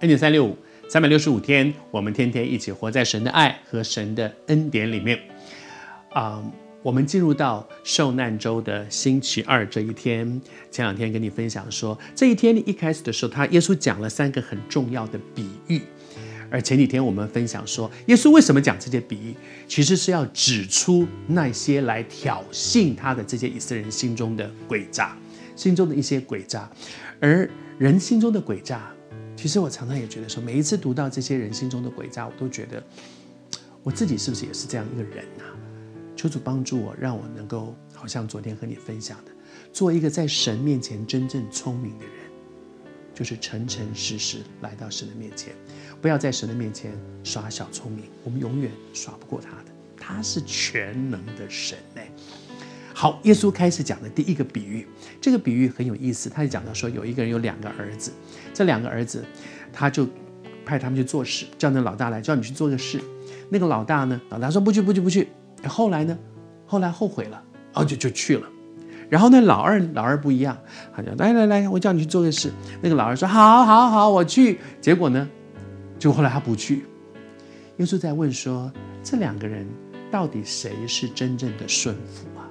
[0.00, 0.54] 恩典三六五，
[0.90, 5.18] 三百六十五天，我们天天一起活在神的爱和神的恩典里面。
[6.12, 6.44] 啊、
[6.82, 10.38] 我们进入到受难周的星期二这一天。
[10.70, 15.80] 前两天跟你分享说，这一天一开始的时候，他耶稣讲了三个很重要的比喻。
[16.50, 19.34] 而前几天我们分享说，耶稣为什么讲这些比喻，
[19.66, 25.16] 其实是要指出那些来挑衅他的这些以色列人心中的诡诈，
[25.56, 26.70] 心中的一些诡诈，
[27.18, 28.92] 而人心中的诡诈。
[29.46, 32.82] 其实我常常也觉得说，每一次读到这些人心中的诡诈，我都觉得
[33.84, 35.44] 我自己是不是也是这样一个人呐、
[36.16, 39.30] 求主帮助我，让我能够好像昨天和你分享的，
[39.72, 42.14] 做一个在神面前真正聪明的人，
[43.14, 45.54] 就是诚诚实实来到神的面前，
[46.02, 46.90] 不要在神的面前
[47.22, 52.05] 耍小聪明，我们永远耍不过他的，他是全能的神哎。
[52.98, 54.86] 好，耶稣开始讲的第一个比喻，
[55.20, 56.30] 这个比喻很有意思。
[56.30, 58.10] 他就讲到说，有一个人有两个儿子，
[58.54, 59.22] 这两个儿子，
[59.70, 60.08] 他就
[60.64, 62.98] 派他们去做事，叫那老大来，叫你去做个事。
[63.50, 65.28] 那个老大呢，老大说不去，不去，不去。
[65.68, 66.18] 后来呢，
[66.64, 67.32] 后来后悔了，
[67.74, 68.48] 然后就就去了。
[69.10, 70.56] 然后呢，老二老二不一样，
[70.96, 72.50] 他就来来来，我叫你去做个事。
[72.80, 74.58] 那个老二说好，好，好，我去。
[74.80, 75.28] 结果呢，
[75.98, 76.86] 就后来他不去。
[77.76, 79.66] 耶稣在问说，这两个人
[80.10, 82.45] 到底谁是真正的顺服啊？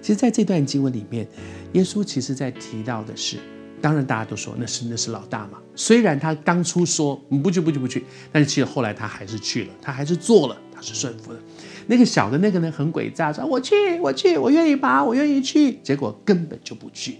[0.00, 1.26] 其实，在这段经文里面，
[1.72, 3.38] 耶稣其实在提到的是，
[3.80, 5.58] 当然大家都说那是那是老大嘛。
[5.74, 11.38] 虽然他当初说不去不去不去，但是其实后来他还是去了，他还是做了，他是顺服的。
[11.86, 17.16] 那个小的那个呢，很诡诈，说我去我去我愿意爬我愿意去，结果根本就不去。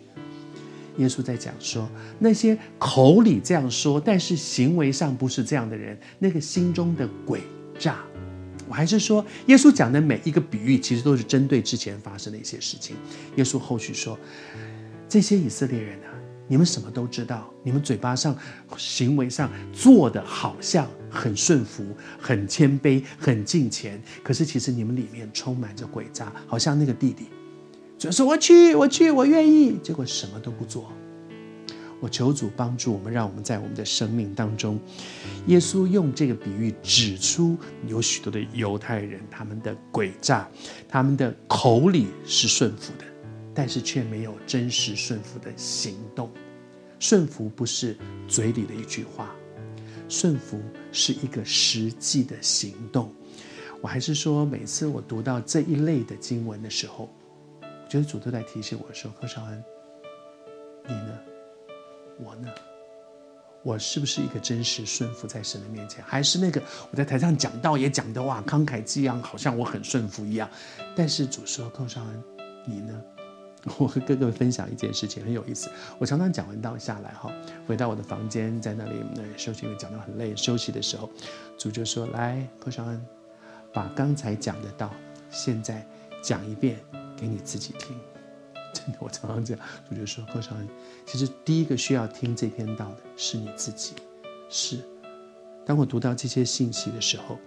[0.98, 7.38] 耶稣在讲说，那些口里这样说，但是行为上不是这样的人，那个心中的诡
[7.78, 7.96] 诈。
[8.70, 12.94] 我还是说，耶稣讲的每一个比喻，其实都是针对之前发生的一些事情。
[13.34, 14.16] 耶稣后续说
[15.10, 16.14] ：“这些以色列人啊，
[16.46, 18.38] 你们什么都知道，你们嘴巴上、
[18.76, 21.84] 行为上做的好像很顺服、
[22.16, 27.24] 很谦卑、很敬虔，可是其实你们里面充满着诡诈，好像那个弟弟，
[27.98, 30.92] 就说我去，我去，我愿意，结果什么都不做。”
[32.00, 34.80] 我求主帮助我们，让我们在我们的生命当中，
[35.46, 37.56] 耶稣用这个比喻指出
[37.86, 40.48] 有许多的犹太人，他们的诡诈，
[40.88, 43.04] 他们的口里是顺服的，
[43.54, 46.30] 但是却没有真实顺服的行动。
[46.98, 47.96] 顺服不是
[48.26, 49.34] 嘴里的一句话，
[50.08, 50.60] 顺服
[50.92, 53.12] 是一个实际的行动。
[53.82, 57.08] 我还是说，每次我读到这一类的经文的时候，
[57.62, 59.64] 我觉得主都在提醒我说：“何少恩，
[60.86, 61.18] 你呢？”
[62.22, 62.48] 我呢？
[63.62, 70.48] 我是不是一个真实顺服在神的面前，还是那个我在台上讲道也讲的哇慷慨激昂，好像我很顺服一样？
[70.96, 72.24] 但是主说：“寇绍恩，
[72.64, 72.98] 你呢？”
[73.76, 75.70] 我和哥哥分享一件事情很有意思。
[75.98, 77.30] 我常常讲完道下来哈，
[77.66, 81.10] 回到我的房间，在那里那休息，因为讲到很累，休息的时候，
[81.58, 83.06] 主就说：“来，寇绍恩，
[83.74, 84.90] 把刚才讲的道，
[85.28, 85.86] 现在
[86.22, 86.80] 讲一遍
[87.14, 87.94] 给你自己听。”
[88.98, 90.68] 我常常这样，主就说：“寇绍恩，
[91.06, 93.94] 其实第一个需要听这篇道的是你自己。
[94.48, 94.78] 是，
[95.64, 97.38] 当我读到这些信息的时候，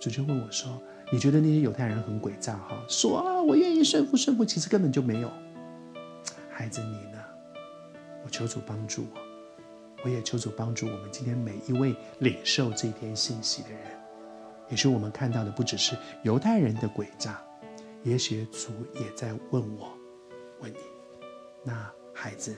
[0.00, 0.80] 主就问我说
[1.12, 2.56] ：‘你觉得那些犹太人很诡诈？
[2.56, 5.30] 哈，说啊，我愿意顺服顺服，其实根本就没有。’
[6.50, 7.18] 孩子，你呢？
[8.24, 9.20] 我求主帮助我，
[10.04, 13.80] 我也求主帮助我们今天每一位领受这篇信息的人。
[14.68, 17.40] 也许我们看到的不只是犹太人的诡诈，
[18.04, 19.92] 也许主也在问我。”
[20.62, 20.78] 问你，
[21.64, 22.56] 那孩子。